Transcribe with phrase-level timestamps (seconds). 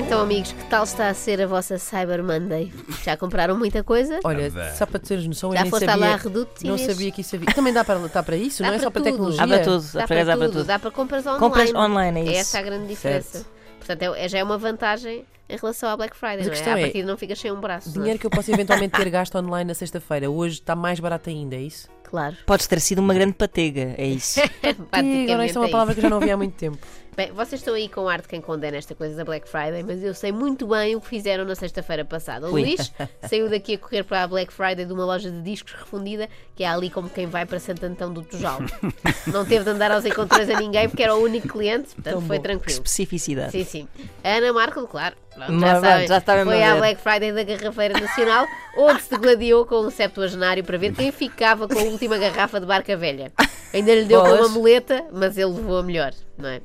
[0.00, 2.72] Então, amigos, que tal está a ser a vossa Cyber Monday?
[3.04, 4.18] Já compraram muita coisa?
[4.24, 6.90] Olha, só para teres noção, eu Já nem foste sabia, à La Redoute, não Inês?
[6.90, 7.46] sabia que isso havia.
[7.54, 9.10] Também dá para, dá para isso, Dá não é só para tudo.
[9.12, 9.42] tecnologia?
[9.42, 10.64] Há para tudo, Dá para há para tudo, tudo.
[10.64, 11.40] dá para compras online.
[11.40, 12.40] Compras online, é É isso.
[12.40, 13.46] essa a grande diferença.
[13.78, 16.56] Portanto, é, já é uma vantagem em relação à Black Friday, Mas a não é?
[16.56, 17.88] questão À é, partida não fica sem um braço.
[17.90, 17.98] não é?
[17.98, 20.30] Dinheiro que eu posso eventualmente ter gasto online na sexta-feira.
[20.30, 21.88] Hoje está mais barato ainda, é isso?
[22.04, 22.36] Claro.
[22.46, 24.40] Podes ter sido uma grande patega, é isso.
[25.02, 26.78] Ih, agora isso é uma é palavra que eu já não ouvi há muito tempo.
[27.16, 30.14] Bem, vocês estão aí com arte quem condena esta coisa da Black Friday, mas eu
[30.14, 32.48] sei muito bem o que fizeram na sexta-feira passada.
[32.48, 32.62] O Ui.
[32.62, 32.92] Luís
[33.28, 36.62] saiu daqui a correr para a Black Friday de uma loja de discos refundida, que
[36.64, 38.60] é ali como quem vai para Santo Antão do Tujal.
[39.26, 42.22] Não teve de andar aos encontrões a ninguém porque era o único cliente, portanto Tão
[42.22, 42.42] foi bom.
[42.42, 42.72] Que tranquilo.
[42.72, 43.52] especificidade.
[43.52, 43.88] Sim, sim.
[44.24, 45.16] A Ana Marco, claro.
[45.34, 46.76] pronto, Mas já, sabem, já foi à.
[46.76, 48.46] Black Friday da Garrafeira Nacional,
[48.78, 52.66] onde se gladiou com um septuagenário para ver quem ficava com a última garrafa de
[52.66, 53.30] barca velha.
[53.74, 54.46] Ainda lhe deu com Bolas.
[54.46, 56.60] uma muleta, mas ele levou a melhor, não é?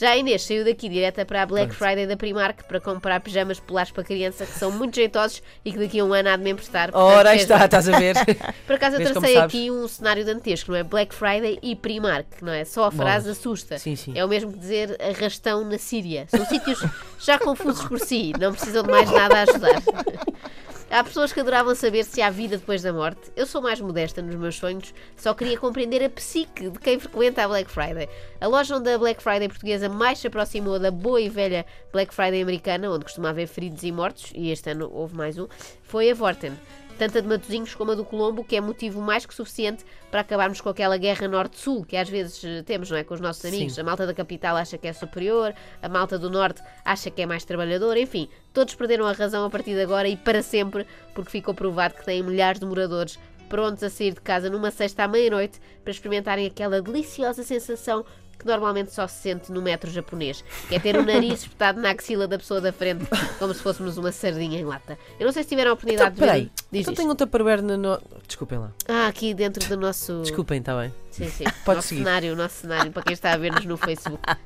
[0.00, 3.60] Já a Inês saiu daqui direta para a Black Friday da Primark para comprar pijamas
[3.60, 6.42] polares para criança que são muito jeitosos e que daqui a um ano há de
[6.42, 6.90] me emprestar.
[6.90, 7.64] portanto, Ora, aí está, bem.
[7.66, 8.16] estás a ver?
[8.66, 10.82] Por acaso eu tracei aqui um cenário dantesco, não é?
[10.82, 12.64] Black Friday e Primark, não é?
[12.64, 13.78] Só a frase assusta.
[13.78, 14.12] Sim, sim.
[14.16, 16.24] É o mesmo que dizer arrastão na Síria.
[16.28, 16.82] São sítios
[17.20, 19.82] já confusos por si, não precisam de mais nada a ajudar.
[20.92, 23.30] Há pessoas que adoravam saber se há vida depois da morte.
[23.36, 27.44] Eu sou mais modesta nos meus sonhos, só queria compreender a psique de quem frequenta
[27.44, 28.08] a Black Friday.
[28.40, 32.12] A loja onde a Black Friday portuguesa mais se aproximou da boa e velha Black
[32.12, 35.46] Friday americana, onde costuma haver feridos e mortos, e este ano houve mais um,
[35.84, 36.54] foi a Vorten
[37.00, 40.20] tanto a de Matosinhos como a do Colombo, que é motivo mais que suficiente para
[40.20, 43.02] acabarmos com aquela guerra norte-sul que às vezes eh, temos, não é?
[43.02, 43.72] Com os nossos amigos.
[43.72, 43.80] Sim.
[43.80, 47.26] A malta da capital acha que é superior, a malta do norte acha que é
[47.26, 51.30] mais trabalhador, enfim, todos perderam a razão a partir de agora e para sempre, porque
[51.30, 55.08] ficou provado que têm milhares de moradores prontos a sair de casa numa sexta à
[55.08, 58.04] meia-noite para experimentarem aquela deliciosa sensação
[58.40, 61.90] que normalmente só se sente no metro japonês, que é ter o nariz espetado na
[61.90, 63.04] axila da pessoa da frente,
[63.38, 64.98] como se fôssemos uma sardinha em lata.
[65.18, 66.26] Eu não sei se tiveram a Então, oportunidade de ver.
[66.26, 66.42] peraí.
[66.72, 66.94] Diz Então isto.
[66.96, 67.76] tenho um tupperware no...
[67.76, 68.72] no- Desculpem lá.
[68.88, 70.20] Ah, aqui dentro do nosso.
[70.22, 70.92] Desculpem, está bem.
[71.10, 71.44] Sim, sim.
[71.64, 72.00] Pode nosso seguir.
[72.02, 74.20] cenário, o nosso cenário, para quem está a ver-nos no Facebook.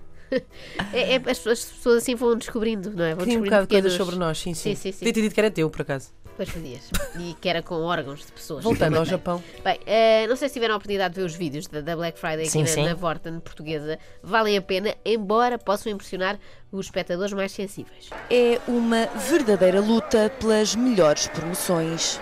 [0.93, 3.15] É, é- as, as pessoas assim vão descobrindo, não é?
[3.15, 4.75] Vão Queria um bocado de coisas sobre nós, sim, sim.
[4.75, 5.05] Sim, sim, sim.
[5.05, 6.09] Ter dito que era teu, por acaso.
[6.37, 6.91] Pois podias.
[7.19, 8.65] E que era com órgãos de pessoas.
[8.65, 9.05] Voltando ao.
[9.05, 9.43] Japão.
[9.63, 12.19] Bem, eh, não sei se tiveram a oportunidade de ver os vídeos da, da Black
[12.19, 13.99] Friday aqui Sim, na, na Vorten portuguesa.
[14.23, 16.39] Valem a pena, embora possam impressionar
[16.73, 18.11] os espectadores mais sensíveis.
[18.31, 22.21] É uma verdadeira luta pelas melhores promoções.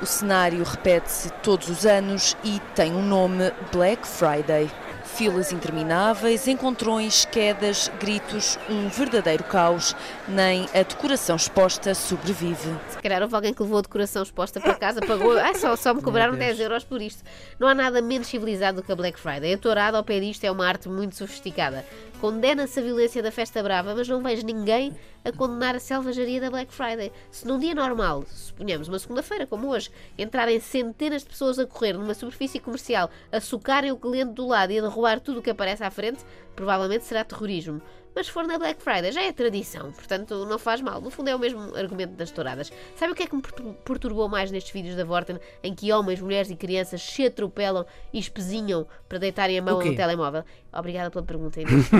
[0.00, 4.70] O cenário repete-se todos os anos e tem um nome Black Friday.
[5.08, 9.96] Filas intermináveis, encontrões, quedas, gritos, um verdadeiro caos.
[10.28, 12.76] Nem a decoração exposta sobrevive.
[12.90, 15.36] Se calhar houve alguém que levou a decoração exposta para casa, pagou.
[15.36, 16.56] Ah, só, só me cobraram Deus.
[16.56, 17.24] 10 euros por isto.
[17.58, 19.54] Não há nada menos civilizado do que a Black Friday.
[19.54, 21.84] A tourada ao pé disto é uma arte muito sofisticada.
[22.20, 24.92] Condena-se a violência da festa brava, mas não vejo ninguém
[25.24, 27.12] a condenar a selvageria da Black Friday.
[27.30, 31.92] Se num dia normal, suponhamos uma segunda-feira como hoje, entrarem centenas de pessoas a correr
[31.92, 35.50] numa superfície comercial, a socarem o cliente do lado e a derrubar tudo o que
[35.50, 36.24] aparece à frente,
[36.56, 37.80] provavelmente será terrorismo.
[38.14, 41.00] Mas se for na Black Friday, já é tradição, portanto não faz mal.
[41.00, 42.72] No fundo é o mesmo argumento das touradas.
[42.96, 45.92] Sabe o que é que me pertur- perturbou mais nestes vídeos da Vorten, em que
[45.92, 50.42] homens, mulheres e crianças se atropelam e espezinham para deitarem a mão no telemóvel?
[50.72, 51.98] Obrigada pela pergunta, Inês, por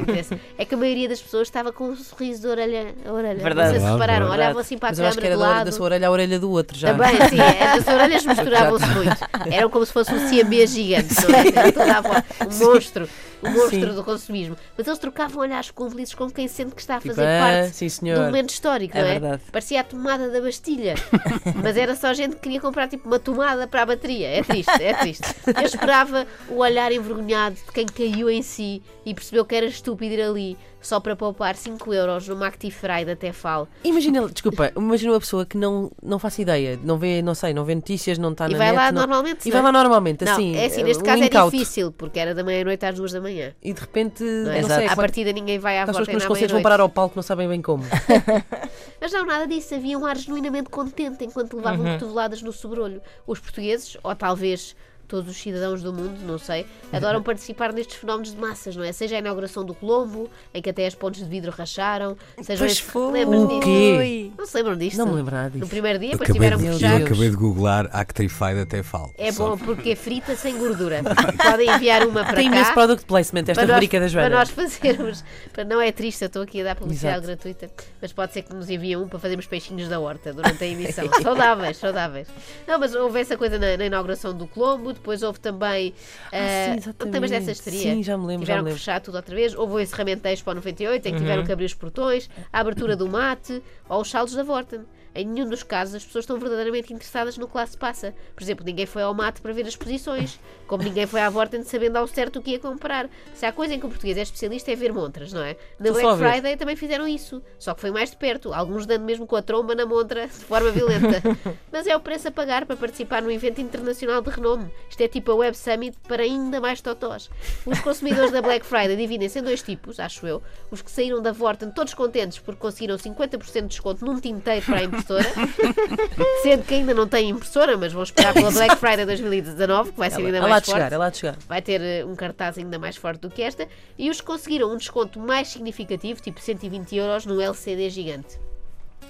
[0.00, 0.40] interesse.
[0.58, 3.42] É que a maioria das pessoas estava com um sorriso de orelha a orelha.
[3.42, 3.54] Verdade.
[3.54, 4.40] Não sei se Verdade, repararam, verdade.
[4.42, 5.66] olhavam assim para a Mas eu acho que câmara era de lado.
[5.66, 6.92] da sua orelha à orelha do outro já.
[6.92, 9.16] Também, sim, é, as orelhas misturavam-se muito.
[9.54, 11.90] Eram como se fosse um siamês gigante, não é?
[11.96, 12.24] À volta.
[12.46, 13.08] Um monstro,
[13.42, 14.56] um monstro do consumismo.
[14.76, 17.76] Mas eles trocavam olhares cúmplices como quem sente que está a Tipo, fazer ah, parte
[17.76, 18.18] sim, senhor.
[18.26, 19.12] momento histórico, É não é?
[19.18, 19.42] verdade.
[19.50, 20.94] Parecia a tomada da Bastilha.
[21.62, 24.28] Mas era só gente que queria comprar tipo uma tomada para a bateria.
[24.28, 25.24] É triste, é triste.
[25.46, 30.14] Eu esperava o olhar envergonhado de quem caiu em si e percebeu que era estúpido
[30.14, 33.68] ir ali só para poupar 5 euros numa Actifry da Tefal.
[33.84, 37.64] Imagina, desculpa, imagina uma pessoa que não, não faça ideia, não vê, não sei, não
[37.64, 39.48] vê notícias, não está E na vai net, lá não- normalmente.
[39.48, 39.64] E vai é?
[39.64, 40.56] lá normalmente, Não, assim.
[40.56, 41.50] é assim, neste um caso é out.
[41.56, 43.52] difícil, porque era da meia-noite às duas da manhã.
[43.62, 44.60] E de repente, Não é?
[44.62, 46.80] não sei, à quando- partida ninguém vai à as pessoas volta que nos vão parar
[46.80, 47.84] ao palco não sabem bem como.
[49.00, 49.74] Mas não, nada disso.
[49.74, 51.92] Havia um ar genuinamente contente enquanto levavam Uhum.
[51.98, 53.00] cotoveladas no sobrolho.
[53.26, 54.74] Os portugueses, ou talvez
[55.10, 58.92] todos os cidadãos do mundo, não sei, adoram participar nestes fenómenos de massas, não é?
[58.92, 62.78] Seja a inauguração do Colombo, em que até as pontes de vidro racharam, seja Pois
[62.78, 63.12] foi.
[63.12, 63.60] lembras O disso?
[63.62, 64.30] quê?
[64.38, 64.96] Não se lembram disto?
[64.98, 65.66] Não me lembro nada No disso.
[65.70, 69.12] primeiro dia, depois acabei, tiveram de, eu acabei de googlar Actrified até falo.
[69.18, 71.02] É Só- bom porque é frita sem gordura.
[71.42, 72.56] Podem enviar uma para Tem cá.
[72.56, 74.28] imenso product placement, esta para nós, rubrica da para Joana.
[74.36, 75.24] nós fazermos.
[75.52, 77.26] Para, não é triste, eu estou aqui a dar publicidade Exato.
[77.26, 77.70] gratuita,
[78.00, 81.08] mas pode ser que nos enviem um para fazermos peixinhos da horta durante a emissão.
[81.22, 82.28] saudáveis, saudáveis.
[82.66, 85.92] Não, mas houve essa coisa na, na inauguração do Colombo, depois houve também.
[86.32, 87.94] Ah, sim, não temas dessa histeria?
[87.94, 88.78] Sim, já me lembro, já Tiveram me que lembro.
[88.78, 89.54] fechar tudo outra vez.
[89.54, 91.18] Houve o encerramento da Expo 98, em que Uhum.
[91.18, 94.80] tiveram que abrir os portões, a abertura do mate ou os saldos da Vorten.
[95.14, 98.14] Em nenhum dos casos as pessoas estão verdadeiramente interessadas no que lá se passa.
[98.34, 101.64] Por exemplo, ninguém foi ao mate para ver as exposições, como ninguém foi à Vorten
[101.64, 103.08] sabendo ao certo o que ia comprar.
[103.34, 105.56] Se há coisa em que o português é especialista é ver montras, não é?
[105.78, 106.18] Na Black.
[106.18, 109.42] Friday também fizeram isso, só que foi mais de perto, alguns dando mesmo com a
[109.42, 111.22] tromba na montra de forma violenta.
[111.72, 114.70] Mas é o preço a pagar para participar num evento internacional de renome.
[114.88, 117.30] Isto é tipo a Web Summit para ainda mais totós.
[117.66, 120.42] Os consumidores da Black Friday dividem-se em dois tipos, acho eu.
[120.70, 124.78] Os que saíram da Vorten todos contentes porque conseguiram 50% de desconto num tinteiro para
[124.78, 125.24] a impressora,
[126.42, 130.10] sendo que ainda não têm impressora, mas vão esperar pela Black Friday 2019, que vai
[130.10, 131.36] ser ainda É lá mais de forte chegar, é lá de chegar.
[131.48, 133.66] vai ter eh, um cartaz ainda mais forte do que esta,
[133.98, 138.38] e os que conseguiram um desconto mais significativo, tipo 120 euros, no LCD gigante.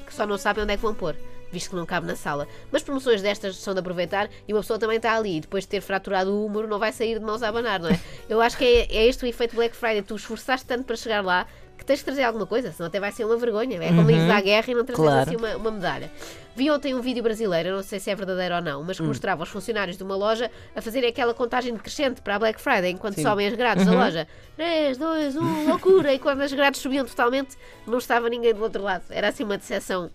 [0.06, 1.14] Que só não sabem onde é que vão pôr,
[1.52, 2.46] visto que não cabe na sala.
[2.72, 5.68] Mas promoções destas são de aproveitar e uma pessoa também está ali e depois de
[5.68, 8.00] ter fraturado o húmero não vai sair de mãos a abanar, não é?
[8.28, 10.02] Eu acho que é, é este o efeito Black Friday.
[10.02, 11.46] Tu esforçaste tanto para chegar lá
[11.80, 13.82] que tens de trazer alguma coisa, senão até vai ser uma vergonha.
[13.82, 15.20] É como ires à guerra e não trazer Claro.
[15.28, 16.10] assim uma, uma medalha.
[16.54, 19.42] Vi ontem um vídeo brasileiro, não sei se é verdadeiro ou não, mas que mostrava
[19.42, 23.20] os funcionários de uma loja a fazerem aquela contagem decrescente para a Black Friday enquanto
[23.20, 24.28] sobem as grades da loja.
[24.56, 26.12] 3, 2, 1, loucura!
[26.12, 27.56] E quando as grades subiam totalmente,
[27.86, 29.04] não estava ninguém do outro lado.
[29.10, 30.10] Era assim uma decepção.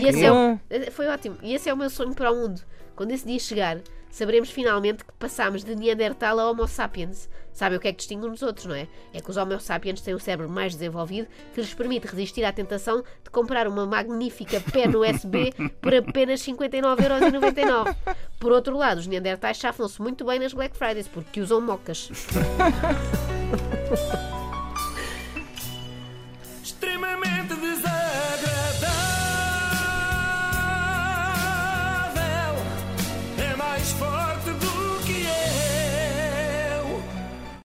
[0.00, 0.58] E esse é o-
[0.92, 1.36] foi ótimo.
[1.42, 2.60] E esse é o meu sonho para o mundo.
[2.96, 3.78] Quando esse dia chegar,
[4.12, 7.28] saberemos finalmente que passámos de Neandertal a Homo sapiens.
[7.52, 8.86] Sabem o que é que distingue uns dos outros, não é?
[9.12, 12.52] É que os Homo sapiens têm um cérebro mais desenvolvido que lhes permite resistir à
[12.52, 17.96] tentação de comprar uma magnífica pen USB por apenas 59,99€.
[18.38, 22.10] Por outro lado, os Neandertais chafam-se muito bem nas Black Fridays porque usam mocas.